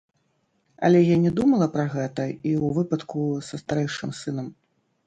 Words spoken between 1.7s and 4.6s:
пра гэта і ў выпадку са старэйшым сынам.